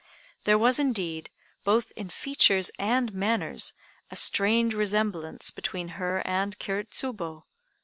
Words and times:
There 0.45 0.57
was, 0.57 0.79
indeed, 0.79 1.29
both 1.63 1.91
in 1.95 2.09
features 2.09 2.71
and 2.79 3.13
manners 3.13 3.73
a 4.09 4.15
strange 4.15 4.73
resemblance 4.73 5.51
between 5.51 5.89
her 5.89 6.25
and 6.25 6.57
Kiri 6.57 6.85
Tsubo. 6.85 7.43